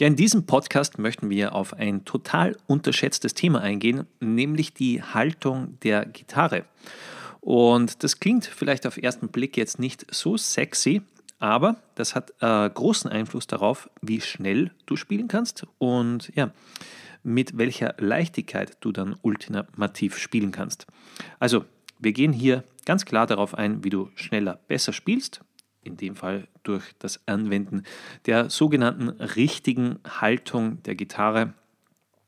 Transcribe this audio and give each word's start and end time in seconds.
Ja, 0.00 0.06
in 0.06 0.14
diesem 0.14 0.46
Podcast 0.46 0.98
möchten 0.98 1.28
wir 1.28 1.56
auf 1.56 1.74
ein 1.74 2.04
total 2.04 2.56
unterschätztes 2.68 3.34
Thema 3.34 3.62
eingehen, 3.62 4.06
nämlich 4.20 4.72
die 4.72 5.02
Haltung 5.02 5.76
der 5.80 6.06
Gitarre. 6.06 6.64
Und 7.40 8.04
das 8.04 8.20
klingt 8.20 8.44
vielleicht 8.44 8.86
auf 8.86 8.96
ersten 8.96 9.26
Blick 9.26 9.56
jetzt 9.56 9.80
nicht 9.80 10.06
so 10.14 10.36
sexy, 10.36 11.02
aber 11.40 11.82
das 11.96 12.14
hat 12.14 12.32
äh, 12.38 12.70
großen 12.70 13.10
Einfluss 13.10 13.48
darauf, 13.48 13.90
wie 14.00 14.20
schnell 14.20 14.70
du 14.86 14.94
spielen 14.94 15.26
kannst 15.26 15.66
und 15.78 16.30
ja, 16.36 16.52
mit 17.24 17.58
welcher 17.58 17.96
Leichtigkeit 17.98 18.76
du 18.78 18.92
dann 18.92 19.16
ultimativ 19.22 20.16
spielen 20.16 20.52
kannst. 20.52 20.86
Also, 21.40 21.64
wir 21.98 22.12
gehen 22.12 22.32
hier 22.32 22.62
ganz 22.86 23.04
klar 23.04 23.26
darauf 23.26 23.54
ein, 23.54 23.82
wie 23.82 23.90
du 23.90 24.10
schneller 24.14 24.60
besser 24.68 24.92
spielst 24.92 25.40
in 25.88 25.96
dem 25.96 26.14
Fall 26.14 26.46
durch 26.62 26.84
das 26.98 27.20
Anwenden 27.26 27.82
der 28.26 28.50
sogenannten 28.50 29.08
richtigen 29.08 29.98
Haltung 30.20 30.82
der 30.84 30.94
Gitarre. 30.94 31.54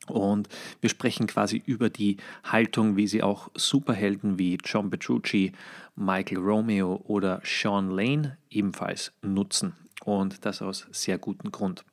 Und 0.07 0.49
wir 0.81 0.91
sprechen 0.91 1.27
quasi 1.27 1.63
über 1.65 1.91
die 1.91 2.17
Haltung, 2.43 2.97
wie 2.97 3.07
sie 3.07 3.23
auch 3.23 3.51
Superhelden 3.55 4.39
wie 4.39 4.59
John 4.65 4.91
Petrucci, 4.91 5.53
Michael 5.95 6.39
Romeo 6.39 7.01
oder 7.07 7.41
Sean 7.45 7.91
Lane 7.91 8.39
ebenfalls 8.51 9.13
nutzen. 9.23 9.75
Und 10.05 10.45
das 10.47 10.63
aus 10.63 10.87
sehr 10.91 11.19
gutem 11.19 11.53
Grund. 11.53 11.85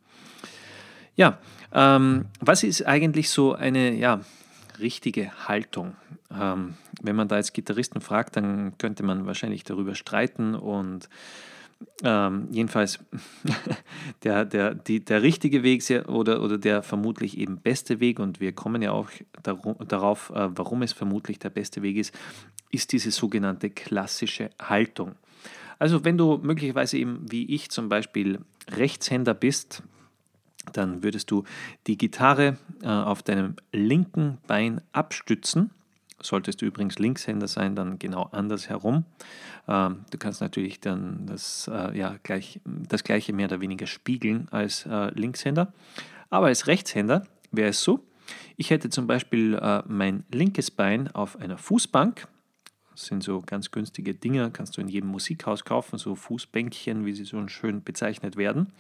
Ja, 1.15 1.39
ähm, 1.73 2.25
was 2.39 2.63
ist 2.63 2.85
eigentlich 2.85 3.29
so 3.29 3.53
eine 3.53 3.93
ja, 3.93 4.21
richtige 4.79 5.47
Haltung? 5.47 5.95
Ähm, 6.31 6.75
wenn 7.01 7.15
man 7.15 7.27
da 7.27 7.37
jetzt 7.37 7.53
Gitarristen 7.53 8.01
fragt, 8.01 8.37
dann 8.37 8.77
könnte 8.77 9.03
man 9.03 9.25
wahrscheinlich 9.25 9.63
darüber 9.63 9.95
streiten 9.95 10.55
und 10.55 11.09
ähm, 12.03 12.47
jedenfalls 12.51 12.99
der, 14.23 14.45
der, 14.45 14.73
die, 14.73 15.03
der 15.03 15.21
richtige 15.21 15.63
Weg 15.63 15.83
oder, 16.07 16.41
oder 16.41 16.57
der 16.57 16.83
vermutlich 16.83 17.37
eben 17.37 17.59
beste 17.59 17.99
Weg, 17.99 18.19
und 18.19 18.39
wir 18.39 18.53
kommen 18.53 18.81
ja 18.81 18.91
auch 18.91 19.09
darauf, 19.43 20.29
äh, 20.31 20.49
warum 20.55 20.81
es 20.81 20.93
vermutlich 20.93 21.39
der 21.39 21.49
beste 21.49 21.81
Weg 21.81 21.97
ist, 21.97 22.17
ist 22.71 22.91
diese 22.91 23.11
sogenannte 23.11 23.69
klassische 23.69 24.49
Haltung. 24.59 25.15
Also 25.79 26.03
wenn 26.03 26.17
du 26.17 26.37
möglicherweise 26.37 26.97
eben 26.97 27.31
wie 27.31 27.53
ich 27.53 27.69
zum 27.69 27.89
Beispiel 27.89 28.39
Rechtshänder 28.69 29.33
bist, 29.33 29.83
dann 30.73 31.03
würdest 31.03 31.31
du 31.31 31.43
die 31.85 31.97
Gitarre 31.97 32.57
äh, 32.81 32.87
auf 32.87 33.23
deinem 33.23 33.55
linken 33.71 34.39
Bein 34.47 34.81
abstützen 34.91 35.71
Solltest 36.21 36.61
du 36.61 36.65
übrigens 36.65 36.97
Linkshänder 36.97 37.47
sein, 37.47 37.75
dann 37.75 37.99
genau 37.99 38.23
andersherum. 38.31 39.05
Ähm, 39.67 40.05
du 40.09 40.17
kannst 40.17 40.41
natürlich 40.41 40.79
dann 40.79 41.27
das, 41.27 41.69
äh, 41.71 41.97
ja, 41.97 42.15
gleich, 42.23 42.59
das 42.65 43.03
gleiche 43.03 43.33
mehr 43.33 43.47
oder 43.47 43.61
weniger 43.61 43.85
spiegeln 43.85 44.47
als 44.49 44.85
äh, 44.85 45.11
Linkshänder. 45.11 45.73
Aber 46.29 46.47
als 46.47 46.67
Rechtshänder 46.67 47.27
wäre 47.51 47.69
es 47.69 47.83
so, 47.83 48.03
ich 48.57 48.71
hätte 48.71 48.89
zum 48.89 49.07
Beispiel 49.07 49.55
äh, 49.55 49.83
mein 49.87 50.23
linkes 50.31 50.71
Bein 50.71 51.07
auf 51.13 51.39
einer 51.39 51.57
Fußbank 51.57 52.27
das 52.97 53.05
sind 53.05 53.21
so 53.21 53.43
ganz 53.45 53.69
günstige 53.69 54.15
Dinge, 54.15 54.49
kannst 54.49 54.75
du 54.75 54.81
in 54.81 54.87
jedem 54.87 55.11
Musikhaus 55.11 55.63
kaufen, 55.63 55.99
so 55.99 56.15
Fußbänkchen, 56.15 57.05
wie 57.05 57.13
sie 57.13 57.25
so 57.25 57.47
schön 57.47 57.83
bezeichnet 57.83 58.37
werden, 58.37 58.73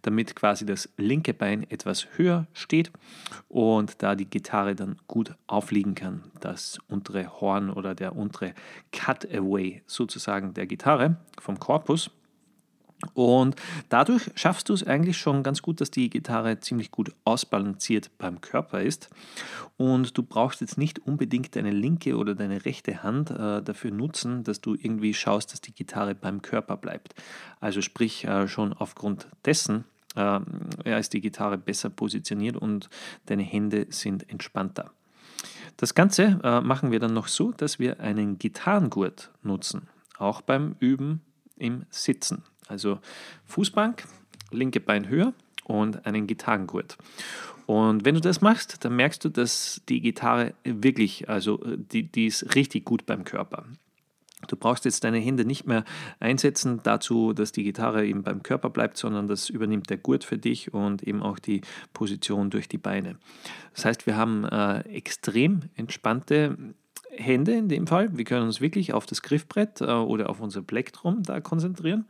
damit 0.00 0.34
quasi 0.34 0.64
das 0.64 0.88
linke 0.96 1.34
Bein 1.34 1.70
etwas 1.70 2.08
höher 2.16 2.46
steht 2.54 2.90
und 3.48 4.02
da 4.02 4.14
die 4.14 4.24
Gitarre 4.24 4.74
dann 4.74 4.96
gut 5.06 5.34
aufliegen 5.46 5.94
kann. 5.94 6.24
Das 6.40 6.78
untere 6.88 7.40
Horn 7.42 7.68
oder 7.68 7.94
der 7.94 8.16
untere 8.16 8.54
Cutaway 8.90 9.82
sozusagen 9.86 10.54
der 10.54 10.66
Gitarre 10.66 11.18
vom 11.38 11.60
Korpus 11.60 12.10
und 13.14 13.54
dadurch 13.88 14.30
schaffst 14.34 14.68
du 14.68 14.74
es 14.74 14.84
eigentlich 14.84 15.18
schon 15.18 15.42
ganz 15.42 15.62
gut, 15.62 15.80
dass 15.80 15.90
die 15.90 16.10
Gitarre 16.10 16.58
ziemlich 16.58 16.90
gut 16.90 17.12
ausbalanciert 17.24 18.10
beim 18.18 18.40
Körper 18.40 18.82
ist. 18.82 19.08
Und 19.76 20.18
du 20.18 20.24
brauchst 20.24 20.60
jetzt 20.60 20.78
nicht 20.78 20.98
unbedingt 21.06 21.54
deine 21.54 21.70
linke 21.70 22.16
oder 22.16 22.34
deine 22.34 22.64
rechte 22.64 23.04
Hand 23.04 23.30
äh, 23.30 23.62
dafür 23.62 23.92
nutzen, 23.92 24.42
dass 24.42 24.60
du 24.60 24.74
irgendwie 24.74 25.14
schaust, 25.14 25.52
dass 25.52 25.60
die 25.60 25.72
Gitarre 25.72 26.16
beim 26.16 26.42
Körper 26.42 26.76
bleibt. 26.76 27.14
Also 27.60 27.82
sprich, 27.82 28.24
äh, 28.24 28.48
schon 28.48 28.72
aufgrund 28.72 29.28
dessen 29.44 29.84
äh, 30.16 30.40
ist 30.98 31.12
die 31.12 31.20
Gitarre 31.20 31.56
besser 31.56 31.90
positioniert 31.90 32.56
und 32.56 32.90
deine 33.26 33.44
Hände 33.44 33.86
sind 33.90 34.28
entspannter. 34.28 34.90
Das 35.76 35.94
Ganze 35.94 36.40
äh, 36.42 36.60
machen 36.60 36.90
wir 36.90 36.98
dann 36.98 37.14
noch 37.14 37.28
so, 37.28 37.52
dass 37.52 37.78
wir 37.78 38.00
einen 38.00 38.38
Gitarrengurt 38.38 39.30
nutzen, 39.44 39.88
auch 40.18 40.40
beim 40.40 40.74
Üben 40.80 41.20
im 41.56 41.84
Sitzen. 41.90 42.42
Also 42.68 43.00
Fußbank, 43.46 44.04
linke 44.50 44.80
Bein 44.80 45.08
höher 45.08 45.32
und 45.64 46.06
einen 46.06 46.26
Gitarrengurt. 46.26 46.96
Und 47.66 48.04
wenn 48.04 48.14
du 48.14 48.20
das 48.20 48.40
machst, 48.40 48.84
dann 48.84 48.96
merkst 48.96 49.24
du, 49.24 49.28
dass 49.28 49.82
die 49.88 50.00
Gitarre 50.00 50.54
wirklich, 50.64 51.28
also 51.28 51.58
die, 51.66 52.04
die 52.04 52.26
ist 52.26 52.54
richtig 52.54 52.84
gut 52.84 53.04
beim 53.04 53.24
Körper. 53.24 53.66
Du 54.46 54.56
brauchst 54.56 54.84
jetzt 54.84 55.02
deine 55.02 55.18
Hände 55.18 55.44
nicht 55.44 55.66
mehr 55.66 55.84
einsetzen 56.20 56.80
dazu, 56.84 57.32
dass 57.32 57.50
die 57.50 57.64
Gitarre 57.64 58.06
eben 58.06 58.22
beim 58.22 58.42
Körper 58.42 58.70
bleibt, 58.70 58.96
sondern 58.96 59.26
das 59.26 59.50
übernimmt 59.50 59.90
der 59.90 59.98
Gurt 59.98 60.22
für 60.22 60.38
dich 60.38 60.72
und 60.72 61.02
eben 61.02 61.22
auch 61.22 61.38
die 61.38 61.60
Position 61.92 62.48
durch 62.48 62.68
die 62.68 62.78
Beine. 62.78 63.16
Das 63.74 63.84
heißt, 63.84 64.06
wir 64.06 64.16
haben 64.16 64.44
äh, 64.44 64.80
extrem 64.88 65.62
entspannte 65.74 66.56
Hände 67.18 67.52
in 67.52 67.68
dem 67.68 67.86
Fall. 67.86 68.16
Wir 68.16 68.24
können 68.24 68.46
uns 68.46 68.60
wirklich 68.60 68.92
auf 68.92 69.06
das 69.06 69.22
Griffbrett 69.22 69.80
äh, 69.80 69.84
oder 69.84 70.30
auf 70.30 70.40
unser 70.40 70.62
Plektrum 70.62 71.22
da 71.22 71.40
konzentrieren 71.40 72.06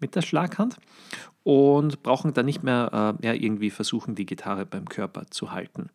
mit 0.00 0.14
der 0.14 0.22
Schlaghand 0.22 0.76
und 1.42 2.02
brauchen 2.02 2.32
dann 2.34 2.46
nicht 2.46 2.62
mehr 2.62 3.16
äh, 3.22 3.26
ja, 3.26 3.34
irgendwie 3.34 3.70
versuchen, 3.70 4.14
die 4.14 4.26
Gitarre 4.26 4.66
beim 4.66 4.88
Körper 4.88 5.26
zu 5.30 5.52
halten. 5.52 5.90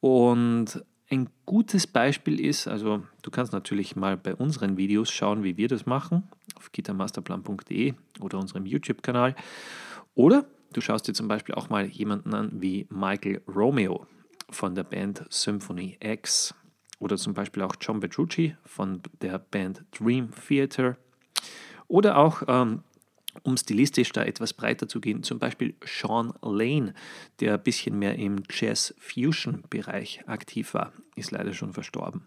Und 0.00 0.84
ein 1.10 1.28
gutes 1.46 1.86
Beispiel 1.86 2.40
ist, 2.40 2.66
also 2.66 3.02
du 3.22 3.30
kannst 3.30 3.52
natürlich 3.52 3.94
mal 3.96 4.16
bei 4.16 4.34
unseren 4.34 4.76
Videos 4.76 5.10
schauen, 5.10 5.44
wie 5.44 5.56
wir 5.56 5.68
das 5.68 5.86
machen, 5.86 6.24
auf 6.56 6.72
gitarmasterplan.de 6.72 7.94
oder 8.20 8.38
unserem 8.38 8.66
YouTube-Kanal. 8.66 9.34
Oder 10.14 10.46
du 10.72 10.80
schaust 10.80 11.06
dir 11.06 11.12
zum 11.12 11.28
Beispiel 11.28 11.54
auch 11.54 11.68
mal 11.68 11.86
jemanden 11.86 12.34
an 12.34 12.50
wie 12.54 12.86
Michael 12.90 13.42
Romeo 13.46 14.06
von 14.50 14.74
der 14.74 14.84
Band 14.84 15.24
Symphony 15.28 15.98
X 16.00 16.54
oder 16.98 17.16
zum 17.16 17.34
Beispiel 17.34 17.62
auch 17.62 17.76
John 17.80 18.00
Petrucci 18.00 18.56
von 18.64 19.02
der 19.20 19.38
Band 19.38 19.84
Dream 19.98 20.30
Theater 20.46 20.96
oder 21.88 22.16
auch 22.16 22.42
ähm, 22.48 22.82
um 23.42 23.56
stilistisch 23.56 24.12
da 24.12 24.22
etwas 24.22 24.52
breiter 24.52 24.88
zu 24.88 25.00
gehen, 25.00 25.22
zum 25.22 25.38
Beispiel 25.38 25.74
Sean 25.84 26.32
Lane, 26.42 26.94
der 27.40 27.54
ein 27.54 27.62
bisschen 27.62 27.98
mehr 27.98 28.16
im 28.16 28.42
Jazz-Fusion-Bereich 28.48 30.28
aktiv 30.28 30.74
war, 30.74 30.92
ist 31.16 31.32
leider 31.32 31.52
schon 31.52 31.72
verstorben. 31.72 32.26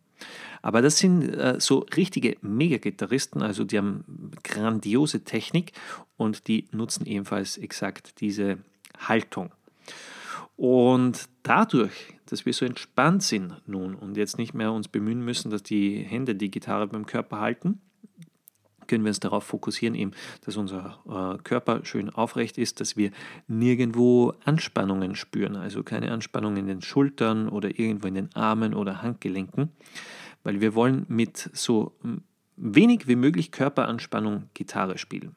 Aber 0.61 0.81
das 0.81 0.97
sind 0.97 1.23
äh, 1.23 1.59
so 1.59 1.85
richtige 1.95 2.37
Mega-Gitarristen, 2.41 3.41
also 3.41 3.63
die 3.63 3.77
haben 3.77 4.31
grandiose 4.43 5.23
Technik 5.23 5.71
und 6.17 6.47
die 6.47 6.67
nutzen 6.71 7.05
ebenfalls 7.05 7.57
exakt 7.57 8.19
diese 8.19 8.57
Haltung. 8.97 9.51
Und 10.57 11.29
dadurch, 11.43 12.15
dass 12.25 12.45
wir 12.45 12.51
so 12.51 12.65
entspannt 12.65 13.21
sind 13.21 13.61
nun 13.67 13.93
und 13.95 14.17
jetzt 14.17 14.39
nicht 14.39 14.55
mehr 14.55 14.73
uns 14.73 14.87
bemühen 14.87 15.23
müssen, 15.23 15.51
dass 15.51 15.61
die 15.61 15.99
Hände 15.99 16.35
die 16.35 16.51
Gitarre 16.51 16.87
beim 16.87 17.05
Körper 17.05 17.39
halten, 17.39 17.79
können 18.87 19.03
wir 19.03 19.09
uns 19.09 19.19
darauf 19.19 19.43
fokussieren, 19.43 19.95
eben, 19.95 20.11
dass 20.45 20.57
unser 20.57 20.99
äh, 21.07 21.37
Körper 21.43 21.85
schön 21.85 22.09
aufrecht 22.09 22.57
ist, 22.57 22.79
dass 22.79 22.97
wir 22.97 23.11
nirgendwo 23.47 24.33
Anspannungen 24.45 25.15
spüren, 25.15 25.55
also 25.55 25.83
keine 25.83 26.11
Anspannung 26.11 26.57
in 26.57 26.67
den 26.67 26.81
Schultern 26.81 27.49
oder 27.49 27.77
irgendwo 27.77 28.07
in 28.07 28.15
den 28.15 28.35
Armen 28.35 28.73
oder 28.73 29.01
Handgelenken, 29.01 29.71
weil 30.43 30.59
wir 30.59 30.73
wollen 30.73 31.05
mit 31.07 31.49
so 31.53 31.93
wenig 32.55 33.07
wie 33.07 33.15
möglich 33.15 33.51
Körperanspannung 33.51 34.49
Gitarre 34.53 34.97
spielen. 34.97 35.35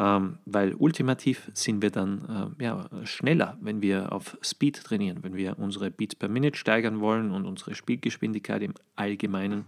Ähm, 0.00 0.38
weil 0.46 0.74
ultimativ 0.76 1.50
sind 1.52 1.82
wir 1.82 1.90
dann 1.90 2.54
äh, 2.58 2.64
ja, 2.64 2.88
schneller, 3.04 3.58
wenn 3.60 3.82
wir 3.82 4.12
auf 4.12 4.38
Speed 4.42 4.82
trainieren, 4.82 5.18
wenn 5.20 5.36
wir 5.36 5.58
unsere 5.58 5.90
Beats 5.90 6.14
per 6.14 6.30
Minute 6.30 6.56
steigern 6.56 7.00
wollen 7.00 7.30
und 7.30 7.44
unsere 7.44 7.74
Spielgeschwindigkeit 7.74 8.62
im 8.62 8.72
Allgemeinen, 8.96 9.66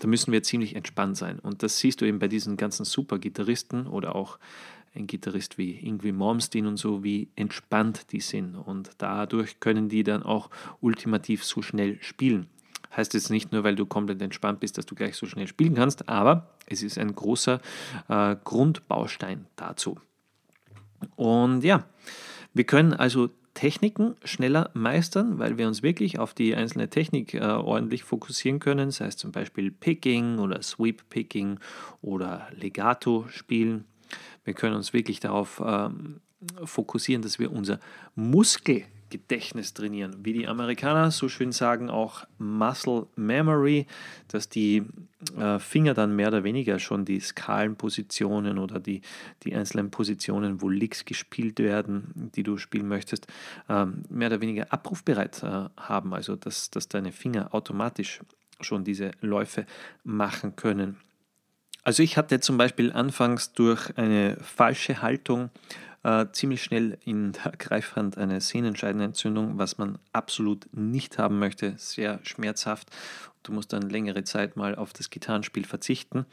da 0.00 0.08
müssen 0.08 0.32
wir 0.32 0.42
ziemlich 0.42 0.74
entspannt 0.74 1.16
sein. 1.16 1.38
Und 1.38 1.62
das 1.62 1.78
siehst 1.78 2.00
du 2.00 2.06
eben 2.06 2.18
bei 2.18 2.26
diesen 2.26 2.56
ganzen 2.56 2.84
Super-Gitarristen 2.84 3.86
oder 3.86 4.16
auch 4.16 4.40
ein 4.96 5.06
Gitarrist 5.06 5.58
wie 5.58 5.70
Ingrid 5.70 6.16
Malmsteen 6.16 6.66
und 6.66 6.76
so, 6.76 7.04
wie 7.04 7.28
entspannt 7.36 8.10
die 8.10 8.20
sind. 8.20 8.56
Und 8.56 8.90
dadurch 8.98 9.60
können 9.60 9.88
die 9.88 10.02
dann 10.02 10.24
auch 10.24 10.50
ultimativ 10.80 11.44
so 11.44 11.62
schnell 11.62 12.02
spielen. 12.02 12.48
Heißt 12.96 13.14
jetzt 13.14 13.30
nicht 13.30 13.52
nur, 13.52 13.64
weil 13.64 13.76
du 13.76 13.86
komplett 13.86 14.20
entspannt 14.20 14.60
bist, 14.60 14.78
dass 14.78 14.86
du 14.86 14.94
gleich 14.94 15.16
so 15.16 15.26
schnell 15.26 15.46
spielen 15.46 15.74
kannst, 15.74 16.08
aber 16.08 16.50
es 16.66 16.82
ist 16.82 16.98
ein 16.98 17.14
großer 17.14 17.60
äh, 18.08 18.36
Grundbaustein 18.44 19.46
dazu. 19.56 19.98
Und 21.16 21.64
ja, 21.64 21.84
wir 22.54 22.64
können 22.64 22.92
also 22.92 23.30
Techniken 23.54 24.16
schneller 24.24 24.70
meistern, 24.74 25.38
weil 25.38 25.58
wir 25.58 25.68
uns 25.68 25.82
wirklich 25.82 26.18
auf 26.18 26.32
die 26.32 26.54
einzelne 26.54 26.88
Technik 26.88 27.34
äh, 27.34 27.40
ordentlich 27.40 28.02
fokussieren 28.02 28.60
können, 28.60 28.90
sei 28.90 29.06
es 29.06 29.16
zum 29.16 29.30
Beispiel 29.32 29.70
Picking 29.70 30.38
oder 30.38 30.62
Sweep 30.62 31.08
Picking 31.10 31.58
oder 32.00 32.48
Legato 32.52 33.26
spielen. 33.28 33.84
Wir 34.44 34.54
können 34.54 34.74
uns 34.74 34.92
wirklich 34.92 35.20
darauf 35.20 35.62
ähm, 35.64 36.20
fokussieren, 36.64 37.22
dass 37.22 37.38
wir 37.38 37.52
unser 37.52 37.78
Muskelgedächtnis 38.14 39.74
trainieren. 39.74 40.16
Wie 40.22 40.32
die 40.32 40.46
Amerikaner 40.46 41.10
so 41.10 41.28
schön 41.28 41.52
sagen, 41.52 41.90
auch 41.90 42.24
Muscle 42.38 43.06
Memory, 43.16 43.86
dass 44.28 44.48
die 44.48 44.84
äh, 45.36 45.58
Finger 45.58 45.94
dann 45.94 46.16
mehr 46.16 46.28
oder 46.28 46.44
weniger 46.44 46.78
schon 46.78 47.04
die 47.04 47.20
Skalenpositionen 47.20 48.58
oder 48.58 48.80
die, 48.80 49.02
die 49.44 49.54
einzelnen 49.54 49.90
Positionen, 49.90 50.60
wo 50.62 50.68
Licks 50.68 51.04
gespielt 51.04 51.58
werden, 51.58 52.30
die 52.34 52.42
du 52.42 52.56
spielen 52.56 52.88
möchtest, 52.88 53.26
äh, 53.68 53.86
mehr 54.08 54.28
oder 54.28 54.40
weniger 54.40 54.72
abrufbereit 54.72 55.42
äh, 55.42 55.68
haben. 55.76 56.14
Also 56.14 56.36
dass, 56.36 56.70
dass 56.70 56.88
deine 56.88 57.12
Finger 57.12 57.54
automatisch 57.54 58.20
schon 58.60 58.84
diese 58.84 59.10
Läufe 59.20 59.66
machen 60.04 60.56
können. 60.56 60.96
Also 61.84 62.02
ich 62.02 62.16
hatte 62.16 62.38
zum 62.40 62.58
Beispiel 62.58 62.92
anfangs 62.92 63.52
durch 63.52 63.96
eine 63.98 64.36
falsche 64.40 65.02
Haltung 65.02 65.50
äh, 66.04 66.26
ziemlich 66.32 66.62
schnell 66.62 66.98
in 67.04 67.32
der 67.32 67.52
Greifhand 67.58 68.18
eine 68.18 68.40
Sehnenscheidenentzündung, 68.40 69.58
was 69.58 69.78
man 69.78 69.98
absolut 70.12 70.66
nicht 70.72 71.18
haben 71.18 71.38
möchte, 71.38 71.74
sehr 71.76 72.20
schmerzhaft. 72.22 72.90
Du 73.42 73.52
musst 73.52 73.72
dann 73.72 73.90
längere 73.90 74.24
Zeit 74.24 74.56
mal 74.56 74.74
auf 74.74 74.92
das 74.92 75.10
Gitarrenspiel 75.10 75.64
verzichten. 75.64 76.26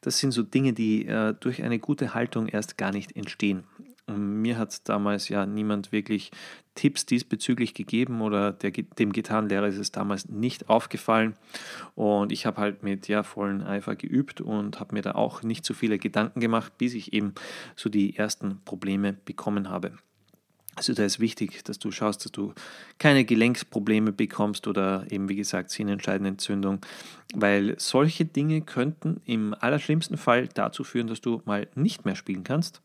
Das 0.00 0.18
sind 0.18 0.32
so 0.32 0.42
Dinge, 0.42 0.72
die 0.72 1.06
äh, 1.06 1.34
durch 1.38 1.62
eine 1.62 1.78
gute 1.78 2.14
Haltung 2.14 2.48
erst 2.48 2.78
gar 2.78 2.92
nicht 2.92 3.16
entstehen. 3.16 3.64
Und 4.08 4.40
mir 4.40 4.58
hat 4.58 4.88
damals 4.88 5.28
ja 5.28 5.46
niemand 5.46 5.92
wirklich 5.92 6.30
Tipps 6.74 7.06
diesbezüglich 7.06 7.74
gegeben 7.74 8.22
oder 8.22 8.52
der, 8.52 8.70
dem 8.70 9.12
Gitarrenlehrer 9.12 9.66
ist 9.66 9.78
es 9.78 9.92
damals 9.92 10.28
nicht 10.28 10.68
aufgefallen. 10.68 11.34
Und 11.94 12.32
ich 12.32 12.46
habe 12.46 12.60
halt 12.60 12.82
mit 12.82 13.08
ja, 13.08 13.22
vollen 13.22 13.62
Eifer 13.62 13.96
geübt 13.96 14.40
und 14.40 14.80
habe 14.80 14.94
mir 14.94 15.02
da 15.02 15.12
auch 15.12 15.42
nicht 15.42 15.64
so 15.64 15.74
viele 15.74 15.98
Gedanken 15.98 16.40
gemacht, 16.40 16.78
bis 16.78 16.94
ich 16.94 17.12
eben 17.12 17.34
so 17.76 17.88
die 17.88 18.16
ersten 18.16 18.60
Probleme 18.64 19.12
bekommen 19.12 19.68
habe. 19.68 19.92
Also 20.78 20.94
da 20.94 21.04
ist 21.04 21.18
wichtig, 21.18 21.64
dass 21.64 21.80
du 21.80 21.90
schaust, 21.90 22.24
dass 22.24 22.30
du 22.30 22.54
keine 22.98 23.24
Gelenksprobleme 23.24 24.12
bekommst 24.12 24.68
oder 24.68 25.04
eben 25.10 25.28
wie 25.28 25.34
gesagt 25.34 25.70
Sehnenscheidenentzündung, 25.70 26.78
weil 27.34 27.74
solche 27.80 28.24
Dinge 28.24 28.60
könnten 28.60 29.20
im 29.24 29.56
allerschlimmsten 29.58 30.16
Fall 30.16 30.46
dazu 30.46 30.84
führen, 30.84 31.08
dass 31.08 31.20
du 31.20 31.42
mal 31.46 31.66
nicht 31.74 32.04
mehr 32.04 32.14
spielen 32.14 32.44
kannst. 32.44 32.80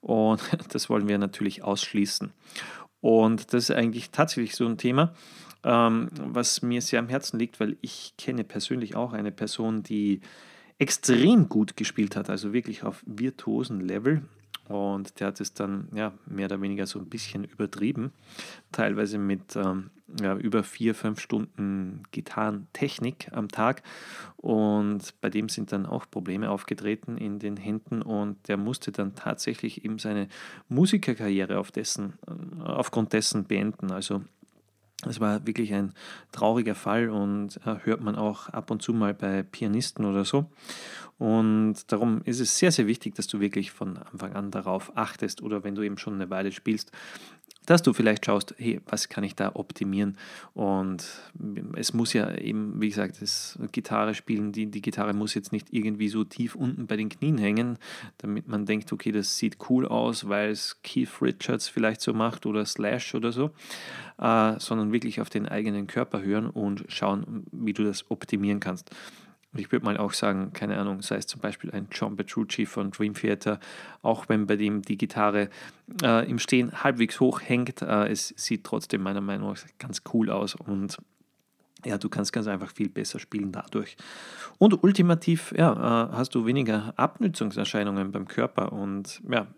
Und 0.00 0.40
das 0.72 0.88
wollen 0.88 1.08
wir 1.08 1.18
natürlich 1.18 1.62
ausschließen. 1.62 2.32
Und 3.00 3.52
das 3.52 3.64
ist 3.64 3.76
eigentlich 3.76 4.10
tatsächlich 4.10 4.54
so 4.54 4.66
ein 4.66 4.78
Thema, 4.78 5.14
ähm, 5.64 6.08
was 6.14 6.62
mir 6.62 6.82
sehr 6.82 7.00
am 7.00 7.08
Herzen 7.08 7.38
liegt, 7.38 7.60
weil 7.60 7.76
ich 7.80 8.14
kenne 8.18 8.44
persönlich 8.44 8.94
auch 8.94 9.12
eine 9.12 9.32
Person, 9.32 9.82
die 9.82 10.20
extrem 10.78 11.48
gut 11.48 11.76
gespielt 11.76 12.16
hat, 12.16 12.30
also 12.30 12.52
wirklich 12.52 12.82
auf 12.82 13.02
virtuosen 13.06 13.80
Level. 13.80 14.22
Und 14.70 15.18
der 15.18 15.26
hat 15.26 15.40
es 15.40 15.52
dann 15.52 15.88
ja, 15.92 16.12
mehr 16.26 16.46
oder 16.46 16.60
weniger 16.60 16.86
so 16.86 17.00
ein 17.00 17.06
bisschen 17.06 17.42
übertrieben, 17.42 18.12
teilweise 18.70 19.18
mit 19.18 19.56
ähm, 19.56 19.90
ja, 20.20 20.36
über 20.36 20.62
vier, 20.62 20.94
fünf 20.94 21.18
Stunden 21.18 22.04
Gitarrentechnik 22.12 23.30
am 23.32 23.48
Tag. 23.48 23.82
Und 24.36 25.20
bei 25.20 25.28
dem 25.28 25.48
sind 25.48 25.72
dann 25.72 25.86
auch 25.86 26.08
Probleme 26.08 26.50
aufgetreten 26.50 27.16
in 27.16 27.40
den 27.40 27.56
Händen 27.56 28.00
und 28.00 28.46
der 28.46 28.56
musste 28.56 28.92
dann 28.92 29.16
tatsächlich 29.16 29.84
eben 29.84 29.98
seine 29.98 30.28
Musikerkarriere 30.68 31.58
auf 31.58 31.72
dessen, 31.72 32.14
äh, 32.28 32.62
aufgrund 32.62 33.12
dessen 33.12 33.46
beenden. 33.46 33.90
Also 33.90 34.22
es 35.06 35.20
war 35.20 35.46
wirklich 35.46 35.72
ein 35.72 35.92
trauriger 36.32 36.74
Fall 36.74 37.08
und 37.08 37.58
äh, 37.64 37.76
hört 37.84 38.00
man 38.00 38.16
auch 38.16 38.48
ab 38.48 38.70
und 38.70 38.82
zu 38.82 38.92
mal 38.92 39.14
bei 39.14 39.42
Pianisten 39.42 40.04
oder 40.04 40.24
so. 40.24 40.46
Und 41.18 41.92
darum 41.92 42.22
ist 42.24 42.40
es 42.40 42.56
sehr, 42.56 42.72
sehr 42.72 42.86
wichtig, 42.86 43.14
dass 43.14 43.26
du 43.26 43.40
wirklich 43.40 43.72
von 43.72 43.98
Anfang 43.98 44.32
an 44.32 44.50
darauf 44.50 44.96
achtest 44.96 45.42
oder 45.42 45.64
wenn 45.64 45.74
du 45.74 45.82
eben 45.82 45.98
schon 45.98 46.14
eine 46.14 46.30
Weile 46.30 46.50
spielst, 46.50 46.92
dass 47.66 47.82
du 47.82 47.92
vielleicht 47.92 48.26
schaust, 48.26 48.54
hey, 48.58 48.80
was 48.86 49.08
kann 49.08 49.22
ich 49.22 49.36
da 49.36 49.52
optimieren? 49.54 50.16
Und 50.54 51.06
es 51.76 51.92
muss 51.92 52.12
ja 52.12 52.34
eben, 52.34 52.80
wie 52.80 52.88
gesagt, 52.88 53.20
das 53.20 53.58
Gitarre 53.70 54.14
spielen, 54.14 54.52
die, 54.52 54.66
die 54.66 54.82
Gitarre 54.82 55.12
muss 55.12 55.34
jetzt 55.34 55.52
nicht 55.52 55.68
irgendwie 55.70 56.08
so 56.08 56.24
tief 56.24 56.54
unten 56.54 56.86
bei 56.86 56.96
den 56.96 57.08
Knien 57.08 57.38
hängen, 57.38 57.78
damit 58.18 58.48
man 58.48 58.66
denkt, 58.66 58.92
okay, 58.92 59.12
das 59.12 59.36
sieht 59.36 59.58
cool 59.68 59.86
aus, 59.86 60.28
weil 60.28 60.50
es 60.50 60.80
Keith 60.82 61.20
Richards 61.20 61.68
vielleicht 61.68 62.00
so 62.00 62.12
macht 62.14 62.46
oder 62.46 62.64
Slash 62.64 63.14
oder 63.14 63.30
so, 63.30 63.50
äh, 64.18 64.58
sondern 64.58 64.92
wirklich 64.92 65.20
auf 65.20 65.30
den 65.30 65.46
eigenen 65.46 65.86
Körper 65.86 66.22
hören 66.22 66.48
und 66.48 66.84
schauen, 66.88 67.44
wie 67.52 67.72
du 67.72 67.84
das 67.84 68.10
optimieren 68.10 68.60
kannst. 68.60 68.90
Ich 69.56 69.72
würde 69.72 69.84
mal 69.84 69.96
auch 69.96 70.12
sagen, 70.12 70.52
keine 70.52 70.78
Ahnung, 70.78 71.02
sei 71.02 71.16
es 71.16 71.26
zum 71.26 71.40
Beispiel 71.40 71.72
ein 71.72 71.88
John 71.90 72.14
Petrucci 72.14 72.66
von 72.66 72.92
Dream 72.92 73.14
Theater, 73.14 73.58
auch 74.00 74.28
wenn 74.28 74.46
bei 74.46 74.54
dem 74.56 74.82
die 74.82 74.96
Gitarre 74.96 75.50
äh, 76.02 76.30
im 76.30 76.38
Stehen 76.38 76.84
halbwegs 76.84 77.18
hoch 77.18 77.40
hängt, 77.42 77.82
äh, 77.82 78.08
es 78.08 78.32
sieht 78.36 78.62
trotzdem 78.62 79.02
meiner 79.02 79.20
Meinung 79.20 79.50
nach 79.50 79.58
ganz 79.78 80.02
cool 80.12 80.30
aus 80.30 80.54
und 80.54 80.98
ja, 81.84 81.98
du 81.98 82.08
kannst 82.08 82.32
ganz 82.32 82.46
einfach 82.46 82.70
viel 82.70 82.90
besser 82.90 83.18
spielen 83.18 83.52
dadurch. 83.52 83.96
Und 84.58 84.84
ultimativ, 84.84 85.52
ja, 85.56 85.72
äh, 85.72 86.12
hast 86.12 86.34
du 86.34 86.46
weniger 86.46 86.92
Abnützungserscheinungen 86.96 88.12
beim 88.12 88.28
Körper 88.28 88.72
und 88.72 89.20
ja, 89.28 89.48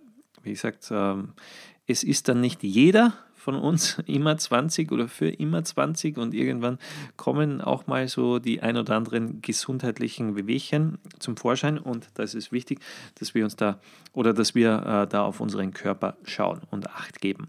wie 0.43 0.53
gesagt, 0.53 0.89
ähm, 0.91 1.35
es 1.87 2.03
ist 2.03 2.29
dann 2.29 2.41
nicht 2.41 2.63
jeder 2.63 3.13
von 3.43 3.57
uns 3.57 3.99
immer 4.07 4.39
20 4.39 4.93
oder 4.93 5.09
für 5.09 5.29
immer 5.29 5.65
20 5.65 6.17
und 6.17 6.33
irgendwann 6.33 6.79
kommen 7.17 7.61
auch 7.61 7.87
mal 7.89 8.07
so 8.07 8.39
die 8.39 8.63
ein 8.63 8.77
oder 8.77 8.95
anderen 8.95 9.43
gesundheitlichen 9.43 10.37
Wehwehchen 10.37 10.99
zum 11.19 11.37
Vorschein 11.37 11.79
und 11.79 12.09
da 12.15 12.23
ist 12.23 12.53
wichtig, 12.53 12.79
dass 13.17 13.35
wir 13.35 13.45
uns 13.45 13.57
da 13.57 13.81
oder 14.13 14.33
dass 14.33 14.55
wir 14.55 14.75
äh, 14.87 15.07
da 15.09 15.25
auf 15.25 15.41
unseren 15.41 15.73
Körper 15.73 16.17
schauen 16.25 16.61
und 16.71 16.89
Acht 16.91 17.21
geben. 17.21 17.49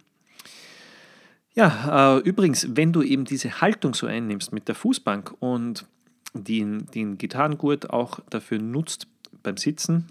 Ja, 1.53 2.17
äh, 2.17 2.19
übrigens, 2.21 2.67
wenn 2.71 2.91
du 2.91 3.03
eben 3.03 3.25
diese 3.25 3.61
Haltung 3.61 3.93
so 3.93 4.07
einnimmst 4.07 4.51
mit 4.51 4.67
der 4.67 4.75
Fußbank 4.75 5.35
und 5.39 5.85
den, 6.33 6.87
den 6.87 7.19
Gitarrengurt 7.19 7.91
auch 7.91 8.19
dafür 8.31 8.57
nutzt 8.57 9.07
beim 9.43 9.57
Sitzen, 9.57 10.09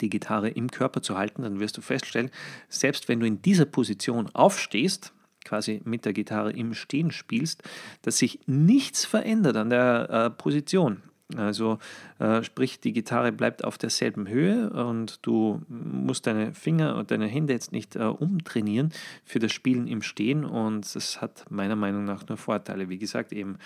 die 0.00 0.10
Gitarre 0.10 0.48
im 0.48 0.70
Körper 0.70 1.02
zu 1.02 1.16
halten, 1.16 1.42
dann 1.42 1.60
wirst 1.60 1.76
du 1.76 1.80
feststellen, 1.80 2.30
selbst 2.68 3.08
wenn 3.08 3.20
du 3.20 3.26
in 3.26 3.42
dieser 3.42 3.66
Position 3.66 4.28
aufstehst, 4.34 5.12
quasi 5.44 5.80
mit 5.84 6.04
der 6.04 6.12
Gitarre 6.12 6.52
im 6.52 6.74
Stehen 6.74 7.10
spielst, 7.10 7.62
dass 8.02 8.18
sich 8.18 8.40
nichts 8.46 9.04
verändert 9.04 9.56
an 9.56 9.70
der 9.70 10.10
äh, 10.10 10.30
Position. 10.30 11.02
Also 11.34 11.78
äh, 12.20 12.44
sprich, 12.44 12.78
die 12.78 12.92
Gitarre 12.92 13.32
bleibt 13.32 13.64
auf 13.64 13.78
derselben 13.78 14.28
Höhe 14.28 14.70
und 14.70 15.18
du 15.26 15.60
musst 15.68 16.26
deine 16.28 16.54
Finger 16.54 16.94
und 16.96 17.10
deine 17.10 17.26
Hände 17.26 17.52
jetzt 17.52 17.72
nicht 17.72 17.96
äh, 17.96 18.04
umtrainieren 18.04 18.92
für 19.24 19.40
das 19.40 19.52
Spielen 19.52 19.88
im 19.88 20.02
Stehen 20.02 20.44
und 20.44 20.94
das 20.94 21.20
hat 21.20 21.44
meiner 21.50 21.74
Meinung 21.74 22.04
nach 22.04 22.28
nur 22.28 22.38
Vorteile. 22.38 22.88
Wie 22.88 22.98
gesagt, 22.98 23.32
eben 23.32 23.58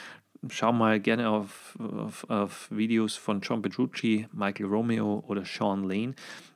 schau 0.49 0.73
mal 0.73 1.01
gerne 1.01 1.29
auf, 1.29 1.79
auf, 1.79 2.29
auf 2.29 2.71
Videos 2.71 3.17
von 3.17 3.41
John 3.41 3.63
Petrucci, 3.63 4.27
Michael 4.33 4.67
Romeo 4.67 5.25
oder 5.27 5.45
Sean 5.45 5.85
Lane. 5.85 6.15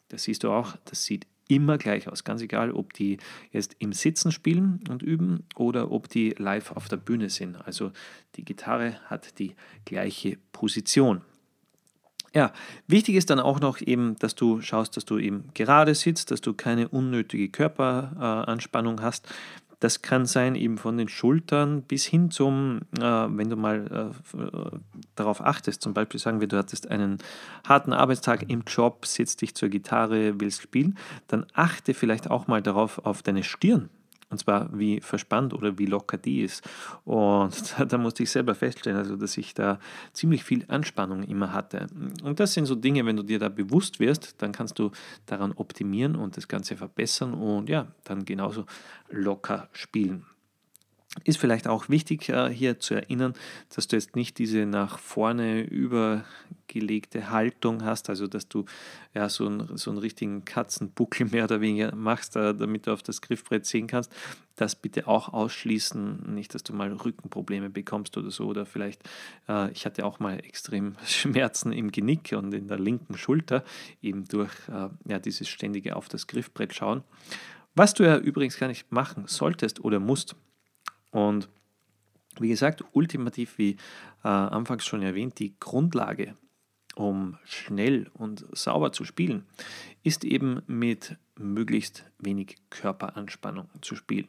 Da 0.08 0.18
siehst 0.18 0.44
du 0.44 0.50
auch, 0.50 0.76
das 0.84 1.04
sieht 1.04 1.26
immer 1.48 1.78
gleich 1.78 2.08
aus. 2.08 2.24
Ganz 2.24 2.40
egal, 2.40 2.72
ob 2.72 2.92
die 2.94 3.18
jetzt 3.52 3.76
im 3.78 3.92
Sitzen 3.92 4.32
spielen 4.32 4.80
und 4.88 5.02
üben 5.02 5.44
oder 5.56 5.90
ob 5.90 6.08
die 6.08 6.30
live 6.38 6.72
auf 6.72 6.88
der 6.88 6.96
Bühne 6.96 7.30
sind. 7.30 7.56
Also 7.56 7.92
die 8.36 8.44
Gitarre 8.44 8.98
hat 9.06 9.38
die 9.38 9.54
gleiche 9.84 10.38
Position. 10.52 11.22
Ja, 12.34 12.52
wichtig 12.88 13.14
ist 13.14 13.30
dann 13.30 13.38
auch 13.38 13.60
noch 13.60 13.80
eben, 13.80 14.16
dass 14.18 14.34
du 14.34 14.60
schaust, 14.60 14.96
dass 14.96 15.04
du 15.04 15.18
eben 15.18 15.50
gerade 15.54 15.94
sitzt, 15.94 16.32
dass 16.32 16.40
du 16.40 16.52
keine 16.52 16.88
unnötige 16.88 17.48
Körperanspannung 17.48 19.02
hast. 19.02 19.32
Das 19.84 20.00
kann 20.00 20.24
sein 20.24 20.54
eben 20.54 20.78
von 20.78 20.96
den 20.96 21.08
Schultern 21.08 21.82
bis 21.82 22.06
hin 22.06 22.30
zum, 22.30 22.80
äh, 22.98 23.02
wenn 23.02 23.50
du 23.50 23.56
mal 23.56 24.10
äh, 24.34 24.78
darauf 25.14 25.42
achtest, 25.42 25.82
zum 25.82 25.92
Beispiel 25.92 26.18
sagen 26.18 26.40
wir, 26.40 26.48
du 26.48 26.56
hattest 26.56 26.90
einen 26.90 27.18
harten 27.68 27.92
Arbeitstag 27.92 28.48
im 28.48 28.62
Job, 28.66 29.04
sitzt 29.04 29.42
dich 29.42 29.54
zur 29.54 29.68
Gitarre, 29.68 30.40
willst 30.40 30.62
spielen, 30.62 30.96
dann 31.28 31.44
achte 31.52 31.92
vielleicht 31.92 32.30
auch 32.30 32.46
mal 32.46 32.62
darauf 32.62 33.04
auf 33.04 33.22
deine 33.22 33.42
Stirn. 33.42 33.90
Und 34.34 34.38
zwar 34.38 34.68
wie 34.76 35.00
verspannt 35.00 35.54
oder 35.54 35.78
wie 35.78 35.86
locker 35.86 36.18
die 36.18 36.40
ist. 36.40 36.68
Und 37.04 37.78
da, 37.78 37.84
da, 37.84 37.98
musste 37.98 38.24
ich 38.24 38.32
selber 38.32 38.56
feststellen, 38.56 38.98
also 38.98 39.14
dass 39.14 39.38
ich 39.38 39.54
da 39.54 39.78
ziemlich 40.12 40.42
viel 40.42 40.64
Anspannung 40.66 41.22
immer 41.22 41.52
hatte. 41.52 41.86
Und 42.24 42.40
das 42.40 42.52
sind 42.52 42.66
so 42.66 42.74
Dinge, 42.74 43.06
wenn 43.06 43.16
du 43.16 43.22
dir 43.22 43.38
da 43.38 43.48
bewusst 43.48 44.00
wirst, 44.00 44.42
dann 44.42 44.50
kannst 44.50 44.80
du 44.80 44.90
daran 45.26 45.52
optimieren 45.52 46.16
und 46.16 46.36
das 46.36 46.48
Ganze 46.48 46.76
verbessern 46.76 47.32
und 47.32 47.68
ja, 47.68 47.86
dann 48.02 48.24
genauso 48.24 48.64
locker 49.08 49.68
spielen. 49.70 50.26
Ist 51.22 51.38
vielleicht 51.38 51.68
auch 51.68 51.88
wichtig 51.88 52.28
äh, 52.28 52.48
hier 52.50 52.80
zu 52.80 52.94
erinnern, 52.94 53.34
dass 53.74 53.86
du 53.86 53.94
jetzt 53.94 54.16
nicht 54.16 54.36
diese 54.38 54.66
nach 54.66 54.98
vorne 54.98 55.62
übergelegte 55.62 57.30
Haltung 57.30 57.84
hast, 57.84 58.10
also 58.10 58.26
dass 58.26 58.48
du 58.48 58.64
ja 59.14 59.28
so 59.28 59.46
einen, 59.46 59.76
so 59.76 59.90
einen 59.90 60.00
richtigen 60.00 60.44
Katzenbuckel 60.44 61.28
mehr 61.30 61.44
oder 61.44 61.60
weniger 61.60 61.94
machst, 61.94 62.34
äh, 62.34 62.52
damit 62.52 62.88
du 62.88 62.92
auf 62.92 63.04
das 63.04 63.20
Griffbrett 63.20 63.64
sehen 63.64 63.86
kannst. 63.86 64.10
Das 64.56 64.74
bitte 64.74 65.06
auch 65.06 65.32
ausschließen, 65.32 66.34
nicht, 66.34 66.52
dass 66.52 66.64
du 66.64 66.72
mal 66.72 66.92
Rückenprobleme 66.92 67.70
bekommst 67.70 68.16
oder 68.18 68.32
so. 68.32 68.46
Oder 68.46 68.66
vielleicht, 68.66 69.00
äh, 69.48 69.70
ich 69.70 69.86
hatte 69.86 70.04
auch 70.04 70.18
mal 70.18 70.40
extrem 70.40 70.96
Schmerzen 71.06 71.72
im 71.72 71.92
Genick 71.92 72.34
und 72.36 72.52
in 72.52 72.66
der 72.66 72.80
linken 72.80 73.16
Schulter, 73.16 73.62
eben 74.02 74.24
durch 74.24 74.52
ja, 75.06 75.18
dieses 75.18 75.48
ständige 75.48 75.94
auf 75.94 76.08
das 76.08 76.26
Griffbrett 76.26 76.74
schauen. 76.74 77.04
Was 77.76 77.94
du 77.94 78.04
ja 78.04 78.16
übrigens 78.18 78.58
gar 78.58 78.68
nicht 78.68 78.90
machen 78.90 79.24
solltest 79.26 79.84
oder 79.84 80.00
musst. 80.00 80.36
Und 81.14 81.48
wie 82.40 82.48
gesagt, 82.48 82.84
ultimativ, 82.90 83.56
wie 83.56 83.76
äh, 84.24 84.28
anfangs 84.28 84.84
schon 84.84 85.00
erwähnt, 85.00 85.38
die 85.38 85.54
Grundlage, 85.60 86.34
um 86.96 87.38
schnell 87.44 88.10
und 88.14 88.44
sauber 88.50 88.90
zu 88.90 89.04
spielen, 89.04 89.46
ist 90.02 90.24
eben 90.24 90.62
mit 90.66 91.16
möglichst 91.36 92.04
wenig 92.18 92.56
Körperanspannung 92.68 93.68
zu 93.80 93.94
spielen. 93.94 94.26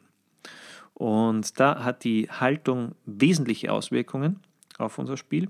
Und 0.94 1.58
da 1.58 1.82
hat 1.82 2.04
die 2.04 2.30
Haltung 2.30 2.94
wesentliche 3.04 3.72
Auswirkungen 3.72 4.38
auf 4.78 4.98
unser 4.98 5.16
Spiel. 5.16 5.48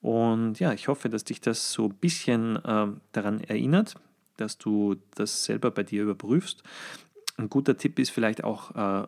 Und 0.00 0.58
ja, 0.60 0.72
ich 0.72 0.88
hoffe, 0.88 1.10
dass 1.10 1.24
dich 1.24 1.42
das 1.42 1.72
so 1.72 1.88
ein 1.88 1.94
bisschen 1.94 2.56
äh, 2.64 2.86
daran 3.12 3.40
erinnert, 3.40 3.96
dass 4.38 4.56
du 4.56 4.96
das 5.14 5.44
selber 5.44 5.70
bei 5.70 5.82
dir 5.82 6.04
überprüfst. 6.04 6.62
Ein 7.36 7.50
guter 7.50 7.76
Tipp 7.76 7.98
ist 7.98 8.10
vielleicht 8.10 8.42
auch 8.44 9.04
äh, 9.04 9.06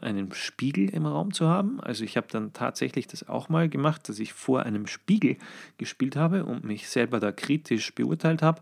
einen 0.00 0.32
Spiegel 0.32 0.88
im 0.90 1.06
Raum 1.06 1.32
zu 1.32 1.48
haben. 1.48 1.80
Also 1.80 2.04
ich 2.04 2.16
habe 2.16 2.26
dann 2.30 2.52
tatsächlich 2.52 3.06
das 3.06 3.28
auch 3.28 3.48
mal 3.48 3.68
gemacht, 3.68 4.08
dass 4.08 4.18
ich 4.18 4.32
vor 4.32 4.62
einem 4.62 4.86
Spiegel 4.86 5.36
gespielt 5.78 6.16
habe 6.16 6.44
und 6.44 6.64
mich 6.64 6.88
selber 6.88 7.20
da 7.20 7.32
kritisch 7.32 7.94
beurteilt 7.94 8.42
habe. 8.42 8.60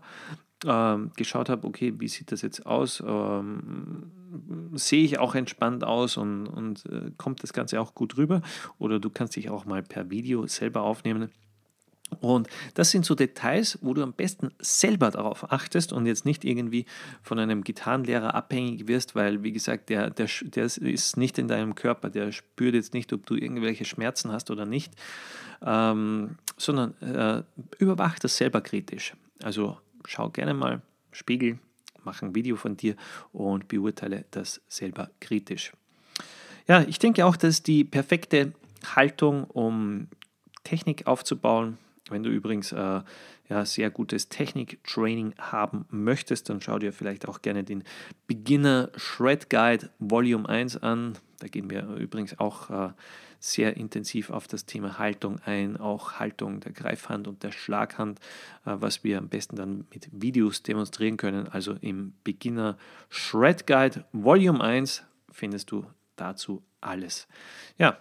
Ähm, 0.65 1.11
geschaut 1.15 1.49
habe, 1.49 1.67
okay, 1.67 1.93
wie 1.99 2.07
sieht 2.07 2.31
das 2.31 2.41
jetzt 2.41 2.65
aus? 2.65 3.03
Ähm, 3.05 4.11
sehe 4.73 5.03
ich 5.03 5.19
auch 5.19 5.35
entspannt 5.35 5.83
aus 5.83 6.17
und, 6.17 6.47
und 6.47 6.85
äh, 6.87 7.11
kommt 7.17 7.43
das 7.43 7.53
Ganze 7.53 7.79
auch 7.79 7.93
gut 7.93 8.17
rüber? 8.17 8.41
Oder 8.79 8.99
du 8.99 9.09
kannst 9.09 9.35
dich 9.35 9.49
auch 9.49 9.65
mal 9.65 9.83
per 9.83 10.09
Video 10.09 10.47
selber 10.47 10.81
aufnehmen 10.81 11.29
und 12.19 12.47
das 12.73 12.91
sind 12.91 13.05
so 13.05 13.15
Details, 13.15 13.77
wo 13.81 13.93
du 13.93 14.01
am 14.01 14.13
besten 14.13 14.49
selber 14.59 15.11
darauf 15.11 15.51
achtest 15.51 15.93
und 15.93 16.05
jetzt 16.05 16.25
nicht 16.25 16.45
irgendwie 16.45 16.85
von 17.21 17.37
einem 17.37 17.63
Gitarrenlehrer 17.63 18.33
abhängig 18.33 18.87
wirst, 18.87 19.13
weil, 19.13 19.43
wie 19.43 19.51
gesagt, 19.51 19.89
der, 19.89 20.09
der, 20.09 20.27
der 20.41 20.65
ist 20.65 21.17
nicht 21.17 21.37
in 21.37 21.47
deinem 21.47 21.75
Körper, 21.75 22.09
der 22.09 22.31
spürt 22.31 22.75
jetzt 22.75 22.93
nicht, 22.93 23.11
ob 23.13 23.25
du 23.25 23.35
irgendwelche 23.35 23.85
Schmerzen 23.85 24.31
hast 24.31 24.49
oder 24.51 24.65
nicht, 24.65 24.93
ähm, 25.61 26.37
sondern 26.57 26.93
äh, 27.01 27.43
überwach 27.77 28.19
das 28.19 28.37
selber 28.37 28.61
kritisch. 28.61 29.13
Also 29.43 29.77
schau 30.05 30.29
gerne 30.29 30.53
mal, 30.53 30.81
Spiegel, 31.11 31.59
mach 32.03 32.21
ein 32.21 32.33
Video 32.33 32.55
von 32.55 32.77
dir 32.77 32.95
und 33.31 33.67
beurteile 33.67 34.25
das 34.31 34.61
selber 34.67 35.09
kritisch. 35.19 35.73
Ja, 36.67 36.81
ich 36.81 36.99
denke 36.99 37.25
auch, 37.25 37.35
dass 37.35 37.63
die 37.63 37.83
perfekte 37.83 38.53
Haltung, 38.95 39.43
um 39.45 40.07
Technik 40.63 41.07
aufzubauen, 41.07 41.77
wenn 42.11 42.23
du 42.23 42.29
übrigens 42.29 42.71
äh, 42.71 43.01
ja, 43.49 43.65
sehr 43.65 43.89
gutes 43.89 44.29
Technik-Training 44.29 45.35
haben 45.37 45.85
möchtest, 45.89 46.49
dann 46.49 46.61
schau 46.61 46.79
dir 46.79 46.91
vielleicht 46.93 47.27
auch 47.27 47.41
gerne 47.41 47.63
den 47.63 47.83
Beginner 48.27 48.89
Shred 48.95 49.49
Guide 49.49 49.89
Volume 49.99 50.47
1 50.47 50.77
an. 50.77 51.17
Da 51.39 51.47
gehen 51.47 51.69
wir 51.69 51.83
übrigens 51.95 52.39
auch 52.39 52.69
äh, 52.69 52.89
sehr 53.39 53.77
intensiv 53.77 54.29
auf 54.29 54.47
das 54.47 54.65
Thema 54.65 54.97
Haltung 54.97 55.39
ein, 55.45 55.77
auch 55.77 56.13
Haltung 56.13 56.59
der 56.59 56.71
Greifhand 56.71 57.27
und 57.27 57.43
der 57.43 57.51
Schlaghand, 57.51 58.19
äh, 58.65 58.75
was 58.79 59.03
wir 59.03 59.17
am 59.17 59.29
besten 59.29 59.55
dann 59.55 59.85
mit 59.93 60.09
Videos 60.11 60.63
demonstrieren 60.63 61.17
können. 61.17 61.47
Also 61.47 61.73
im 61.81 62.13
Beginner 62.23 62.77
Shred 63.09 63.67
Guide 63.67 64.05
Volume 64.11 64.61
1 64.61 65.03
findest 65.31 65.71
du 65.71 65.85
dazu 66.15 66.63
alles. 66.81 67.27
Ja, 67.77 67.97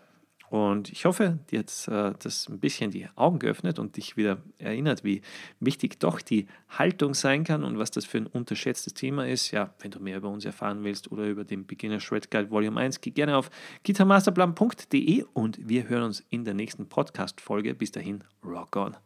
und 0.49 0.93
ich 0.93 1.05
hoffe, 1.05 1.38
dir 1.50 1.61
hat 1.61 1.88
äh, 1.88 2.17
das 2.23 2.49
ein 2.49 2.61
bisschen 2.61 2.91
die 2.91 3.09
Augen 3.17 3.38
geöffnet 3.38 3.79
und 3.79 3.97
dich 3.97 4.17
wieder 4.17 4.38
erinnert, 4.59 5.03
wie 5.03 5.23
wichtig 5.61 5.99
doch 5.99 6.21
die 6.21 6.47
Haltung 6.69 7.15
sein 7.15 7.45
kann 7.45 7.65
und 7.65 7.79
was 7.79 7.91
das 7.91 8.05
für 8.05 8.19
ein 8.19 8.26
unterschätztes 8.26 8.95
Thema 8.95 9.26
ist. 9.26 9.50
Ja, 9.50 9.75
wenn 9.81 9.91
du 9.91 10.00
mehr 10.00 10.19
über 10.19 10.29
uns 10.29 10.45
erfahren 10.45 10.85
willst 10.85 11.11
oder 11.11 11.26
über 11.26 11.45
den 11.45 11.67
Beginner 11.67 12.00
Shred 12.00 12.31
Guide 12.31 12.50
Volume 12.50 12.81
1, 12.81 13.00
geh 13.00 13.11
gerne 13.11 13.37
auf 13.37 13.50
gitarmasterplan.de 13.83 15.25
und 15.33 15.69
wir 15.69 15.88
hören 15.88 16.05
uns 16.05 16.25
in 16.31 16.45
der 16.45 16.55
nächsten 16.55 16.88
Podcast-Folge. 16.88 17.75
Bis 17.75 17.91
dahin, 17.91 18.23
rock 18.45 18.76
on! 18.76 18.97